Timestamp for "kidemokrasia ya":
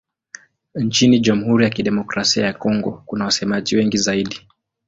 1.69-2.53